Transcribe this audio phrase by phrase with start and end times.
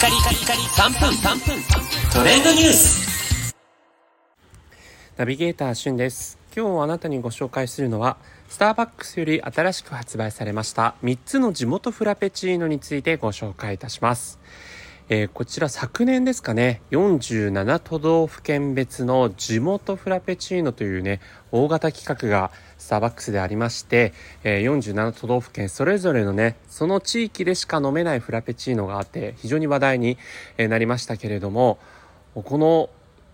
[0.00, 1.62] カリカリカリ3分3分。
[2.10, 3.54] トレンドニュース。
[5.18, 6.38] ナビゲーターしゅんです。
[6.56, 8.16] 今日あなたにご紹介するのは
[8.48, 14.40] スターバックスより新しく発売されました3つの地元フラペチーノについてご紹介いたします。
[15.12, 21.20] えー、こちら昨年ですかね、47都道府県別の地元フラペチーノというね、
[21.50, 24.12] 大型企画がスターバックスでありまして、
[24.44, 30.16] えー、47都道府県それぞれのね、その地域でしか飲めないフラペチーノがあって、非常に話題に
[30.58, 31.80] なりましたけれども、
[32.34, 32.88] この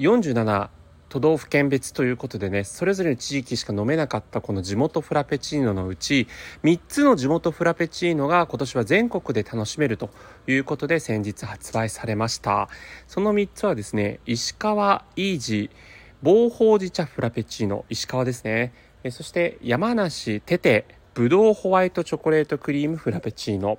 [0.00, 0.70] 47
[1.10, 6.28] 都道府県別ということでねそれぞれの地域しか飲めなかったこの地元フラペチーノのうち
[6.62, 10.08] 3つの地元フラペチーノが今年は全国で楽しめると
[10.46, 12.68] いうことで先日発売されました。
[13.06, 17.84] その3つはですね石川イージー棒ほうじ茶フラペチーノ。
[17.88, 18.72] 石川ですね。
[19.10, 23.78] そして山梨テテぶどうホワイトチョコレートクリームフラペチーノ。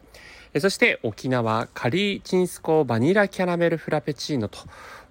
[0.60, 4.60] そして沖縄カリーチンスコバニラキャラメルフラペチーノと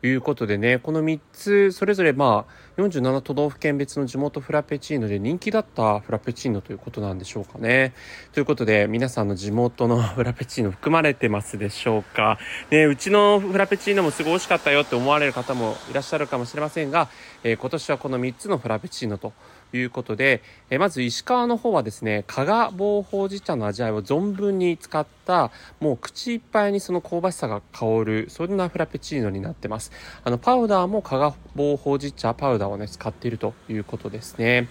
[0.03, 7.93] いうことでね、この3つ、それぞれまあ、47都道府県別の地元フラペチーノで人気だったフラペチーノということなんでしょうかね。
[8.33, 12.39] ということで、皆さんの地元のフラペチーノ含まれてますでしょうか。
[12.71, 17.09] ね、うちのフラペチーノもすごい美味しかったよって思われる方もいらっしゃるかもしれませんが、
[17.45, 19.33] えー、今年はこの3つのフラペチーノと
[19.73, 25.30] いうことで、えまず石川の方はですね、加賀棒ほうじ茶の味わいを存分に使った、
[25.81, 29.93] もう口いっぱいにその香ばしさが香る、そんなフラペチーノになってます。
[30.25, 34.69] あの、パウダーも加賀棒ほうじ茶パウダーをね、使っているということですね。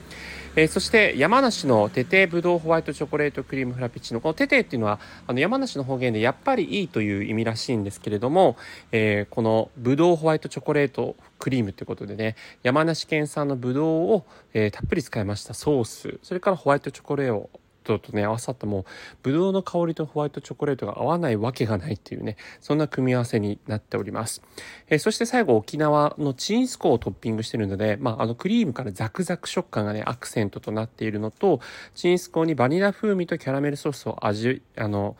[0.55, 4.21] えー、そして山梨のテテブドウホワイトチョコレートクリームフラペチーノ。
[4.21, 8.57] このテテっていうのは、あの山梨の方言でやっぱりいいという意味らしいんですけれども、
[8.91, 17.49] えー、このブドウホワイトチョコレートクリームということでね、山梨県産のブドウを、えー、たっぷり使いましたソース、それからホワイトチョコレート
[17.97, 18.85] とね、合わさったもう、
[19.23, 24.43] ブドウの香りとホワイトチョコレートが合わないわけがないっていうね、そんな組み合わせになっております。
[24.89, 31.61] えー、そして最後、沖縄のチンスコをトッピングしてるので、まあ、あの、クリームからザクザク食感がね、アクセントとなっているのと、
[31.95, 35.15] チンスコにバニラ風味とキャラメルソースを味、あの、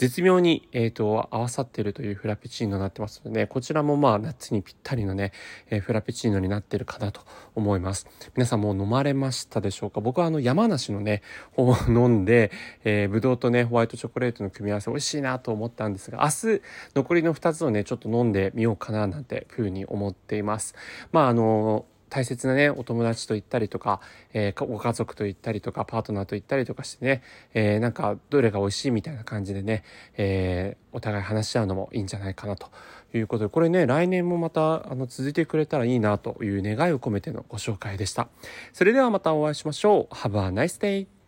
[0.00, 5.30] 絶妙に、えっ、ー、と、合わさってるというフラペチーノになってますので、こちらもまあ夏にぴったりのね、
[5.68, 7.20] えー、フラペチーノになってるかなと
[7.54, 8.06] 思います。
[8.34, 10.00] 皆さんもう飲まれましたでしょうか？
[10.00, 11.20] 僕はあの山梨のね、
[11.52, 12.50] 方を飲んで、
[12.82, 16.62] えー、ブドウとね、ホワイトチョコレートの組み合わせ美味しいなと思ったんですが、明日
[16.94, 20.74] 残りの2つをね、ちょっと飲んでみようかななんてふうに思っています。
[21.12, 24.00] まああの大切なね、お友達と行ったりとか、
[24.34, 27.22] えー、ご家族と行ったりとか、パートナーと行ったりとかしてね、
[27.54, 29.84] えー、なんか、どれが美味しいみたいな感じでね、
[30.16, 32.68] えー、お互い話し合うのもいいんじゃないかなと
[33.14, 38.28] いうことで、これね、来年もまた、あの、続いてくれたらいいなという願いを込めてのご紹介でした。
[38.72, 40.14] それではまたお会いしましょう。
[40.14, 41.19] Have a nice day!